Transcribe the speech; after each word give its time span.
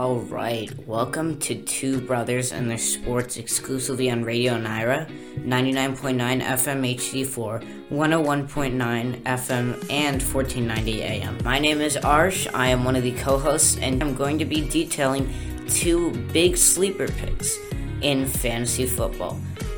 All 0.00 0.20
right, 0.20 0.72
welcome 0.86 1.38
to 1.40 1.54
Two 1.54 2.00
Brothers 2.00 2.52
and 2.52 2.70
Their 2.70 2.78
Sports 2.78 3.36
exclusively 3.36 4.10
on 4.10 4.24
Radio 4.24 4.54
Nyra, 4.54 5.06
99.9 5.44 6.40
FM 6.40 6.96
HD4, 6.96 7.90
101.9 7.90 9.22
FM, 9.24 9.90
and 9.90 10.22
1490 10.22 11.02
AM. 11.02 11.36
My 11.44 11.58
name 11.58 11.82
is 11.82 11.96
Arsh. 11.96 12.48
I 12.54 12.68
am 12.68 12.82
one 12.82 12.96
of 12.96 13.02
the 13.02 13.12
co 13.12 13.38
hosts, 13.38 13.76
and 13.76 14.02
I'm 14.02 14.14
going 14.14 14.38
to 14.38 14.46
be 14.46 14.66
detailing 14.66 15.30
two 15.68 16.12
big 16.32 16.56
sleeper 16.56 17.06
picks 17.06 17.58
in 18.00 18.26
fantasy 18.26 18.86
football. 18.86 19.34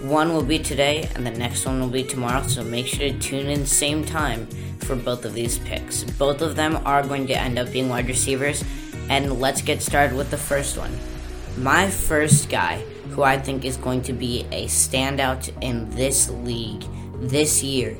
One 0.00 0.32
will 0.32 0.44
be 0.44 0.58
today, 0.58 1.10
and 1.14 1.26
the 1.26 1.30
next 1.30 1.66
one 1.66 1.78
will 1.78 1.90
be 1.90 2.04
tomorrow, 2.04 2.46
so 2.46 2.64
make 2.64 2.86
sure 2.86 3.10
to 3.10 3.18
tune 3.18 3.48
in 3.48 3.66
same 3.66 4.02
time 4.02 4.46
for 4.80 4.96
both 4.96 5.26
of 5.26 5.34
these 5.34 5.58
picks. 5.58 6.04
Both 6.04 6.40
of 6.40 6.56
them 6.56 6.80
are 6.86 7.02
going 7.02 7.26
to 7.26 7.38
end 7.38 7.58
up 7.58 7.70
being 7.70 7.90
wide 7.90 8.08
receivers 8.08 8.64
and 9.08 9.40
let's 9.40 9.62
get 9.62 9.82
started 9.82 10.16
with 10.16 10.30
the 10.30 10.36
first 10.36 10.76
one. 10.76 10.96
My 11.56 11.88
first 11.88 12.50
guy, 12.50 12.78
who 13.10 13.22
I 13.22 13.38
think 13.38 13.64
is 13.64 13.76
going 13.76 14.02
to 14.02 14.12
be 14.12 14.46
a 14.52 14.66
standout 14.66 15.50
in 15.62 15.88
this 15.90 16.28
league 16.28 16.84
this 17.20 17.62
year, 17.62 17.96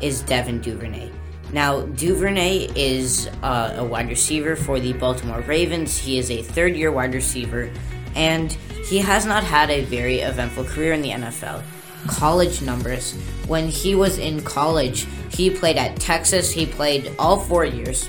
is 0.00 0.22
Devin 0.22 0.60
Duvernay. 0.60 1.10
Now, 1.52 1.82
Duvernay 1.82 2.70
is 2.74 3.28
uh, 3.42 3.74
a 3.76 3.84
wide 3.84 4.08
receiver 4.08 4.56
for 4.56 4.80
the 4.80 4.94
Baltimore 4.94 5.40
Ravens. 5.40 5.98
He 5.98 6.18
is 6.18 6.30
a 6.30 6.42
third 6.42 6.76
year 6.76 6.90
wide 6.90 7.12
receiver, 7.12 7.70
and 8.14 8.52
he 8.88 8.98
has 8.98 9.26
not 9.26 9.44
had 9.44 9.70
a 9.70 9.84
very 9.84 10.20
eventful 10.20 10.64
career 10.64 10.92
in 10.92 11.02
the 11.02 11.10
NFL. 11.10 11.62
College 12.06 12.62
numbers. 12.62 13.12
When 13.46 13.68
he 13.68 13.94
was 13.94 14.18
in 14.18 14.42
college, 14.42 15.06
he 15.30 15.50
played 15.50 15.76
at 15.76 15.96
Texas. 15.96 16.50
He 16.50 16.66
played 16.66 17.12
all 17.18 17.40
four 17.40 17.64
years. 17.64 18.08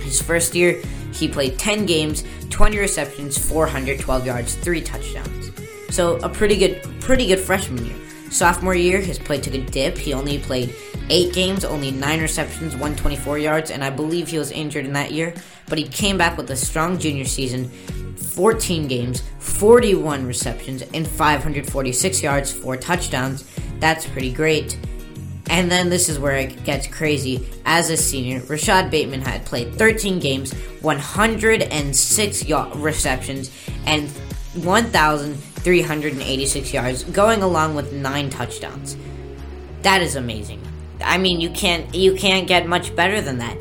His 0.00 0.20
first 0.20 0.54
year, 0.54 0.82
he 1.12 1.28
played 1.28 1.58
10 1.58 1.86
games, 1.86 2.24
20 2.50 2.78
receptions, 2.78 3.36
412 3.38 4.26
yards, 4.26 4.54
3 4.54 4.80
touchdowns. 4.80 5.50
So 5.90 6.16
a 6.18 6.28
pretty 6.28 6.56
good 6.56 6.82
pretty 7.00 7.26
good 7.26 7.40
freshman 7.40 7.84
year. 7.84 7.96
Sophomore 8.30 8.76
year, 8.76 9.00
his 9.00 9.18
play 9.18 9.40
took 9.40 9.54
a 9.54 9.60
dip. 9.60 9.98
He 9.98 10.12
only 10.12 10.38
played 10.38 10.74
8 11.08 11.34
games, 11.34 11.64
only 11.64 11.90
9 11.90 12.20
receptions, 12.20 12.74
124 12.74 13.38
yards, 13.38 13.70
and 13.72 13.82
I 13.82 13.90
believe 13.90 14.28
he 14.28 14.38
was 14.38 14.52
injured 14.52 14.86
in 14.86 14.92
that 14.92 15.10
year, 15.10 15.34
but 15.66 15.78
he 15.78 15.84
came 15.84 16.16
back 16.16 16.36
with 16.36 16.48
a 16.50 16.56
strong 16.56 16.98
junior 16.98 17.24
season. 17.24 17.68
14 18.16 18.86
games, 18.86 19.22
41 19.40 20.24
receptions, 20.24 20.82
and 20.94 21.06
546 21.06 22.22
yards, 22.22 22.52
4 22.52 22.76
touchdowns. 22.76 23.44
That's 23.80 24.06
pretty 24.06 24.32
great. 24.32 24.78
And 25.50 25.70
then 25.70 25.90
this 25.90 26.08
is 26.08 26.18
where 26.18 26.36
it 26.36 26.64
gets 26.64 26.86
crazy. 26.86 27.46
As 27.66 27.90
a 27.90 27.96
senior, 27.96 28.40
Rashod 28.42 28.90
Bateman 28.90 29.20
had 29.20 29.44
played 29.44 29.74
13 29.74 30.18
games, 30.20 30.54
106 30.80 32.48
y- 32.48 32.72
receptions, 32.76 33.50
and 33.84 34.08
1,386 34.54 36.72
yards, 36.72 37.04
going 37.04 37.42
along 37.42 37.74
with 37.74 37.92
nine 37.92 38.30
touchdowns. 38.30 38.96
That 39.82 40.00
is 40.02 40.14
amazing. 40.14 40.62
I 41.02 41.18
mean, 41.18 41.40
you 41.40 41.50
can't 41.50 41.92
you 41.94 42.14
can't 42.14 42.46
get 42.46 42.68
much 42.68 42.94
better 42.94 43.20
than 43.20 43.38
that. 43.38 43.60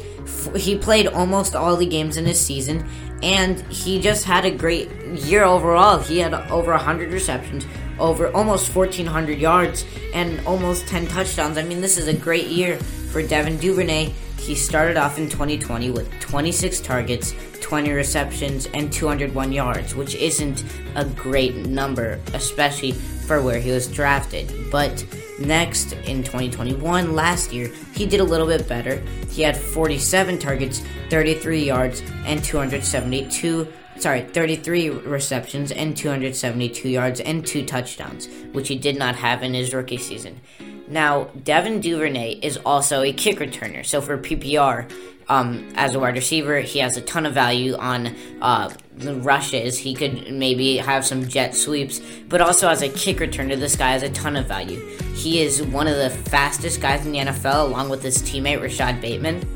He 0.56 0.78
played 0.78 1.08
almost 1.08 1.56
all 1.56 1.76
the 1.76 1.88
games 1.88 2.18
in 2.18 2.26
his 2.26 2.40
season, 2.40 2.88
and 3.24 3.59
he 3.72 4.00
just 4.00 4.26
had 4.26 4.46
a 4.46 4.52
great 4.52 4.92
year 5.08 5.44
overall. 5.44 5.98
He 6.00 6.20
had 6.20 6.36
over 6.52 6.70
100 6.72 7.12
receptions, 7.12 7.66
over 8.00 8.31
almost 8.36 8.73
1,400 8.75 9.40
yards 9.40 9.85
and 10.13 10.40
almost 10.47 10.88
10 10.88 11.07
touchdowns. 11.07 11.57
I 11.57 11.63
mean, 11.63 11.81
this 11.81 11.97
is 11.97 12.07
a 12.07 12.13
great 12.13 12.47
year 12.47 12.78
for 12.78 13.22
Devin 13.22 13.57
Duvernay. 13.57 14.13
He 14.38 14.56
started 14.56 14.97
off 14.97 15.18
in 15.18 15.29
2020 15.29 15.91
with 15.91 16.09
26 16.19 16.79
targets, 16.79 17.35
20 17.62 17.91
receptions, 17.91 18.68
and 18.74 18.91
201 18.91 19.51
yards, 19.51 19.94
which 19.96 20.16
isn't 20.16 20.63
a 20.96 21.06
great 21.06 21.56
number, 21.56 22.19
especially 22.34 22.94
for 22.94 23.41
where 23.41 23.59
he 23.59 23.69
was 23.69 23.88
drafted. 23.88 24.51
But 24.72 25.06
next, 25.40 25.94
in 25.94 26.24
2021, 26.24 27.13
last 27.13 27.53
year, 27.53 27.72
he 27.94 28.06
did 28.06 28.22
a 28.22 28.24
little 28.24 28.47
bit 28.47 28.68
better. 28.68 29.03
He 29.29 29.44
had 29.44 29.56
47 29.56 30.40
targets, 30.40 30.81
33 31.09 31.63
yards, 31.63 32.01
and 32.25 32.44
272 32.44 33.68
sorry, 34.00 34.22
33 34.22 34.90
receptions 34.90 35.72
and 35.72 35.96
272 35.96 36.90
yards 36.90 37.20
and 37.20 37.46
two 37.46 37.66
touchdowns, 37.66 38.28
which 38.54 38.68
he 38.68 38.78
did 38.78 38.98
not 38.98 39.16
have 39.16 39.44
in 39.44 39.54
his 39.54 39.74
rookie 39.74 39.98
season. 39.98 40.40
Now, 40.88 41.26
Devin 41.44 41.82
Duvernay 41.82 42.40
is 42.42 42.58
also 42.66 43.04
a 43.04 43.14
kick 43.14 43.38
returner, 43.38 43.86
so 43.86 44.02
for 44.02 44.18
PPR, 44.18 44.92
um, 45.30 45.72
as 45.76 45.94
a 45.94 46.00
wide 46.00 46.16
receiver, 46.16 46.60
he 46.60 46.80
has 46.80 46.98
a 46.98 47.02
ton 47.02 47.28
of 47.28 47.36
value 47.36 47.76
on 47.76 48.16
uh, 48.42 48.74
rushes. 48.98 49.78
He 49.78 49.94
could 49.94 50.34
maybe 50.34 50.78
have 50.78 51.06
some 51.06 51.28
jet 51.28 51.56
sweeps, 51.56 52.02
but 52.28 52.42
also 52.42 52.68
as 52.68 52.81
a 52.81 52.90
kick 52.90 53.18
returner, 53.18 53.58
this 53.58 53.76
guy 53.76 53.92
has 53.92 54.02
a 54.02 54.10
ton 54.10 54.36
of 54.36 54.48
value. 54.48 54.84
He 55.14 55.42
is 55.42 55.62
one 55.62 55.88
of 55.88 55.98
the 55.98 56.10
fastest 56.10 56.81
guys 56.81 57.06
in 57.06 57.12
the 57.12 57.20
NFL, 57.20 57.68
along 57.68 57.90
with 57.90 58.02
his 58.02 58.24
teammate 58.24 58.60
Rashod 58.60 59.00
Bateman. 59.02 59.48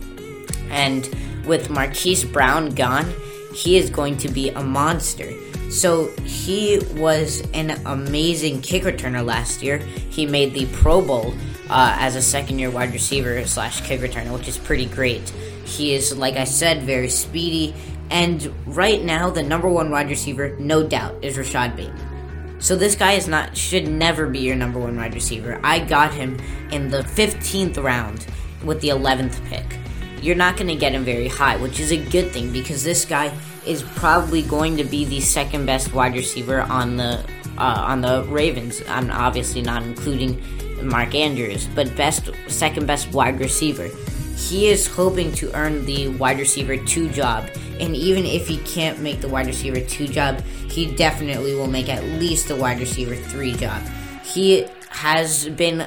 And 0.69 1.09
with 1.47 1.71
Marquise 1.71 2.23
Brown 2.23 2.69
gone, 2.69 3.11
he 3.53 3.77
is 3.77 3.89
going 3.89 4.17
to 4.17 4.29
be 4.29 4.49
a 4.49 4.63
monster. 4.63 5.31
So 5.69 6.07
he 6.25 6.79
was 6.95 7.41
an 7.53 7.71
amazing 7.85 8.61
kick 8.61 8.83
returner 8.83 9.25
last 9.25 9.63
year. 9.63 9.77
He 9.77 10.25
made 10.25 10.53
the 10.53 10.65
Pro 10.67 11.01
Bowl 11.01 11.33
uh, 11.69 11.95
as 11.99 12.15
a 12.15 12.21
second 12.21 12.59
year 12.59 12.69
wide 12.69 12.93
receiver 12.93 13.45
slash 13.45 13.81
kick 13.81 14.01
returner, 14.01 14.33
which 14.37 14.47
is 14.47 14.57
pretty 14.57 14.85
great. 14.85 15.27
He 15.65 15.93
is, 15.93 16.15
like 16.15 16.35
I 16.35 16.43
said, 16.43 16.83
very 16.83 17.09
speedy. 17.09 17.73
And 18.09 18.53
right 18.67 19.03
now, 19.03 19.29
the 19.29 19.41
number 19.41 19.69
one 19.69 19.89
wide 19.89 20.09
receiver, 20.09 20.55
no 20.59 20.85
doubt, 20.85 21.23
is 21.23 21.37
Rashod 21.37 21.75
Bateman. 21.75 22.59
So 22.59 22.75
this 22.75 22.95
guy 22.95 23.13
is 23.13 23.27
not 23.27 23.57
should 23.57 23.87
never 23.87 24.27
be 24.27 24.39
your 24.39 24.55
number 24.55 24.79
one 24.79 24.95
wide 24.95 25.13
receiver. 25.13 25.59
I 25.63 25.79
got 25.79 26.13
him 26.13 26.39
in 26.71 26.89
the 26.89 26.99
15th 27.01 27.81
round 27.81 28.25
with 28.63 28.79
the 28.81 28.89
11th 28.89 29.43
pick 29.49 29.82
you're 30.23 30.35
not 30.35 30.55
going 30.55 30.67
to 30.67 30.75
get 30.75 30.93
him 30.93 31.03
very 31.03 31.27
high, 31.27 31.57
which 31.57 31.79
is 31.81 31.91
a 31.91 31.97
good 31.97 32.31
thing 32.31 32.51
because 32.51 32.83
this 32.83 33.03
guy 33.03 33.37
is 33.67 33.83
probably 33.95 34.41
going 34.41 34.77
to 34.77 34.83
be 34.85 35.03
the 35.03 35.19
second 35.19 35.65
best 35.65 35.93
wide 35.93 36.13
receiver 36.13 36.61
on 36.61 36.95
the 36.95 37.23
uh, 37.57 37.85
on 37.87 38.01
the 38.01 38.23
Ravens. 38.29 38.81
I'm 38.87 39.11
obviously 39.11 39.61
not 39.61 39.83
including 39.83 40.41
Mark 40.81 41.13
Andrews, 41.13 41.67
but 41.75 41.95
best 41.95 42.29
second 42.47 42.87
best 42.87 43.11
wide 43.11 43.39
receiver. 43.39 43.89
He 44.37 44.69
is 44.69 44.87
hoping 44.87 45.31
to 45.33 45.53
earn 45.55 45.85
the 45.85 46.07
wide 46.07 46.39
receiver 46.39 46.77
two 46.77 47.09
job, 47.09 47.49
and 47.79 47.95
even 47.95 48.25
if 48.25 48.47
he 48.47 48.57
can't 48.59 48.99
make 48.99 49.19
the 49.19 49.27
wide 49.27 49.47
receiver 49.47 49.81
two 49.81 50.07
job, 50.07 50.41
he 50.71 50.95
definitely 50.95 51.53
will 51.53 51.67
make 51.67 51.89
at 51.89 52.03
least 52.19 52.47
the 52.47 52.55
wide 52.55 52.79
receiver 52.79 53.15
three 53.15 53.53
job. 53.53 53.81
He 54.23 54.65
has 54.89 55.49
been 55.49 55.85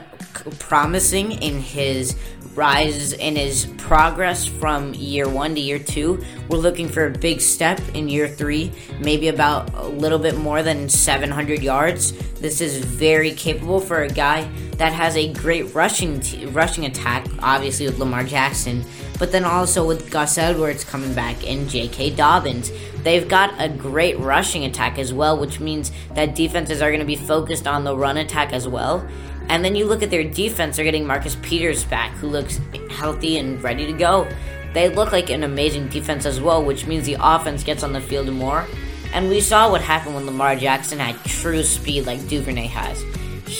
promising 0.59 1.33
in 1.43 1.61
his 1.61 2.17
rise 2.55 3.13
in 3.13 3.37
his 3.37 3.67
progress 3.77 4.47
from 4.47 4.95
year 4.95 5.29
one 5.29 5.55
to 5.55 5.61
year 5.61 5.79
two. 5.79 6.23
We're 6.49 6.59
looking 6.59 6.89
for 6.89 7.07
a 7.07 7.11
big 7.11 7.41
step 7.41 7.81
in 7.95 8.09
year 8.09 8.29
three, 8.29 8.73
maybe 8.99 9.29
about 9.29 9.73
a 9.75 9.87
little 9.87 10.19
bit 10.19 10.37
more 10.39 10.63
than 10.63 10.89
700 10.89 11.63
yards. 11.63 12.13
This 12.41 12.61
is 12.61 12.79
very 12.79 13.33
capable 13.33 13.81
for 13.81 14.03
a 14.03 14.09
guy 14.09 14.51
that 14.79 14.93
has 14.93 15.17
a 15.17 15.33
great 15.33 15.75
rushing 15.75 16.21
t- 16.21 16.47
rushing 16.47 16.85
attack, 16.85 17.27
obviously 17.41 17.87
with 17.87 17.99
Lamar 17.99 18.25
Jackson, 18.25 18.85
but 19.19 19.33
then 19.33 19.45
also 19.45 19.87
with 19.87 20.11
Gus 20.11 20.37
Edwards 20.37 20.85
coming 20.85 21.15
back 21.15 21.47
and 21.47 21.69
J.K. 21.69 22.11
Dobbins. 22.11 22.71
They've 23.03 23.27
got 23.27 23.55
a 23.59 23.69
great 23.69 24.19
rushing 24.19 24.65
attack 24.65 24.99
as 24.99 25.13
well, 25.15 25.39
which 25.39 25.61
means 25.61 25.93
that 26.15 26.35
defenses 26.35 26.83
are 26.83 26.91
going 26.91 27.01
to 27.01 27.07
be 27.07 27.17
focused 27.17 27.67
on 27.67 27.85
the 27.85 27.97
run 27.97 28.17
attack 28.19 28.53
as 28.53 28.69
well. 28.69 29.07
And 29.49 29.65
then 29.65 29.77
you 29.77 29.87
look 29.87 30.03
at 30.03 30.11
their 30.11 30.25
defense, 30.25 30.77
they're 30.77 30.85
getting 30.85 31.07
Marcus 31.07 31.37
Peters 31.41 31.85
back, 31.85 32.11
who 32.13 32.29
looks 32.29 32.61
healthy 32.91 33.39
and 33.39 33.63
ready 33.63 33.87
to 33.87 33.93
go. 33.93 34.29
They 34.75 34.89
look 34.89 35.13
like 35.13 35.31
an 35.31 35.45
amazing 35.45 35.89
defense 35.89 36.27
as 36.27 36.41
well, 36.41 36.63
which 36.63 36.87
means 36.87 37.07
the 37.07 37.17
offense 37.19 37.63
gets 37.63 37.83
on 37.83 37.93
the 37.93 38.01
field 38.01 38.29
more. 38.29 38.67
And 39.15 39.31
we 39.31 39.41
saw 39.41 39.71
what 39.71 39.81
happened 39.81 40.17
when 40.17 40.27
Lamar 40.27 40.57
Jackson 40.57 40.99
had 40.99 41.17
true 41.25 41.63
speed 41.63 42.07
like 42.07 42.27
Duvernay 42.29 42.67
has. 42.67 43.03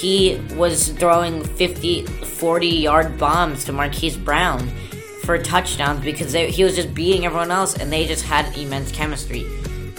He 0.01 0.37
was 0.57 0.91
throwing 0.91 1.43
50, 1.43 2.05
40 2.05 2.67
yard 2.67 3.19
bombs 3.19 3.65
to 3.65 3.73
Marquise 3.73 4.17
Brown 4.17 4.69
for 5.23 5.39
touchdowns 5.39 6.05
because 6.05 6.33
they, 6.33 6.51
he 6.51 6.65
was 6.65 6.77
just 6.77 6.93
beating 6.93 7.25
everyone 7.25 7.51
else 7.51 7.77
and 7.77 7.91
they 7.91 8.07
just 8.07 8.25
had 8.25 8.57
immense 8.57 8.93
chemistry. 8.93 9.47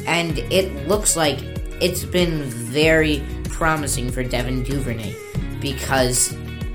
And 0.06 0.38
it 0.38 0.88
looks 0.88 1.18
like 1.18 1.40
it's 1.82 2.04
been 2.04 2.44
very 2.44 3.24
promising 3.50 4.12
for 4.12 4.24
Devin 4.24 4.64
Duvernay 4.64 5.16
because, 5.60 6.32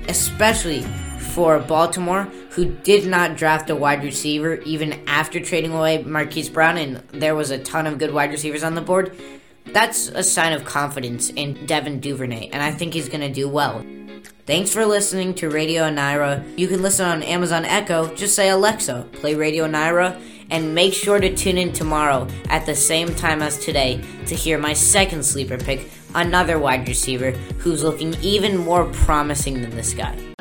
especially 0.09 0.81
for 0.81 1.59
Baltimore, 1.59 2.23
who 2.51 2.65
did 2.65 3.07
not 3.07 3.37
draft 3.37 3.69
a 3.69 3.75
wide 3.75 4.03
receiver 4.03 4.55
even 4.65 5.01
after 5.07 5.39
trading 5.39 5.73
away 5.73 6.03
Marquise 6.03 6.49
Brown, 6.49 6.77
and 6.77 6.97
there 7.13 7.35
was 7.35 7.51
a 7.51 7.57
ton 7.57 7.87
of 7.87 7.97
good 7.97 8.13
wide 8.13 8.31
receivers 8.31 8.63
on 8.63 8.75
the 8.75 8.81
board, 8.81 9.15
that's 9.67 10.07
a 10.09 10.23
sign 10.23 10.53
of 10.53 10.65
confidence 10.65 11.29
in 11.29 11.65
Devin 11.65 11.99
Duvernay, 11.99 12.49
and 12.51 12.61
I 12.61 12.71
think 12.71 12.93
he's 12.93 13.09
going 13.09 13.21
to 13.21 13.31
do 13.31 13.47
well. 13.47 13.83
Thanks 14.45 14.73
for 14.73 14.85
listening 14.85 15.33
to 15.35 15.49
Radio 15.49 15.83
Nyra. 15.83 16.43
You 16.57 16.67
can 16.67 16.81
listen 16.81 17.05
on 17.05 17.23
Amazon 17.23 17.63
Echo. 17.63 18.13
Just 18.13 18.35
say 18.35 18.49
Alexa, 18.49 19.07
play 19.13 19.35
Radio 19.35 19.67
Nyra, 19.67 20.21
And 20.51 20.75
make 20.75 20.93
sure 20.93 21.19
to 21.19 21.33
tune 21.33 21.57
in 21.57 21.71
tomorrow 21.71 22.27
at 22.49 22.65
the 22.65 22.75
same 22.75 23.15
time 23.15 23.41
as 23.41 23.57
today 23.57 24.03
to 24.27 24.35
hear 24.35 24.57
my 24.57 24.73
second 24.73 25.23
sleeper 25.23 25.57
pick, 25.57 25.89
another 26.13 26.59
wide 26.59 26.87
receiver 26.87 27.31
who's 27.59 27.83
looking 27.83 28.15
even 28.21 28.57
more 28.57 28.85
promising 28.85 29.61
than 29.61 29.71
this 29.71 29.93
guy. 29.93 30.32